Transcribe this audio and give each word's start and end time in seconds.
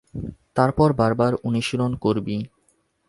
তারপর 0.55 0.89
বারবার 0.93 1.31
অনুশীলন 1.43 1.91
করবি। 1.95 2.37